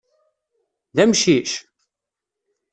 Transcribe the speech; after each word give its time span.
D 0.95 0.97
amcic? 1.03 1.51